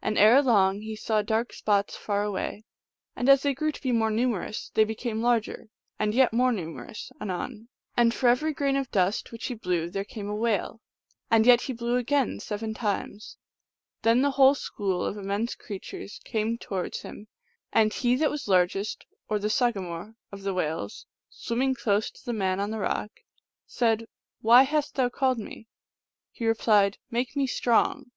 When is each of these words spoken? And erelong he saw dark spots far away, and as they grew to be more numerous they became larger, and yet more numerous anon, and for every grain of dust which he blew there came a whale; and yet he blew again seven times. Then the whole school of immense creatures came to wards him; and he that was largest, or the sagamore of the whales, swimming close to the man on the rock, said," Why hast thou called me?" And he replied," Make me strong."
And 0.00 0.16
erelong 0.16 0.82
he 0.82 0.94
saw 0.94 1.20
dark 1.20 1.52
spots 1.52 1.96
far 1.96 2.22
away, 2.22 2.64
and 3.16 3.28
as 3.28 3.42
they 3.42 3.52
grew 3.54 3.72
to 3.72 3.82
be 3.82 3.90
more 3.90 4.08
numerous 4.12 4.70
they 4.74 4.84
became 4.84 5.20
larger, 5.20 5.68
and 5.98 6.14
yet 6.14 6.32
more 6.32 6.52
numerous 6.52 7.10
anon, 7.20 7.66
and 7.96 8.14
for 8.14 8.28
every 8.28 8.52
grain 8.52 8.76
of 8.76 8.92
dust 8.92 9.32
which 9.32 9.46
he 9.46 9.54
blew 9.54 9.90
there 9.90 10.04
came 10.04 10.28
a 10.28 10.34
whale; 10.36 10.80
and 11.28 11.44
yet 11.44 11.62
he 11.62 11.72
blew 11.72 11.96
again 11.96 12.38
seven 12.38 12.72
times. 12.72 13.36
Then 14.02 14.22
the 14.22 14.30
whole 14.30 14.54
school 14.54 15.04
of 15.04 15.18
immense 15.18 15.56
creatures 15.56 16.20
came 16.22 16.56
to 16.58 16.70
wards 16.70 17.02
him; 17.02 17.26
and 17.72 17.92
he 17.92 18.14
that 18.14 18.30
was 18.30 18.46
largest, 18.46 19.04
or 19.28 19.40
the 19.40 19.50
sagamore 19.50 20.14
of 20.30 20.44
the 20.44 20.54
whales, 20.54 21.04
swimming 21.28 21.74
close 21.74 22.12
to 22.12 22.24
the 22.24 22.32
man 22.32 22.60
on 22.60 22.70
the 22.70 22.78
rock, 22.78 23.10
said," 23.66 24.06
Why 24.40 24.62
hast 24.62 24.94
thou 24.94 25.08
called 25.08 25.38
me?" 25.40 25.56
And 25.56 25.66
he 26.30 26.46
replied," 26.46 26.98
Make 27.10 27.34
me 27.34 27.48
strong." 27.48 28.12